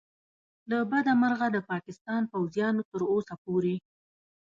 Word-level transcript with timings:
له 0.69 0.77
بده 0.91 1.13
مرغه 1.21 1.47
د 1.51 1.57
پاکستان 1.71 2.21
پوځیانو 2.33 2.81
تر 2.91 3.01
اوسه 3.13 3.33
پورې 3.43 3.75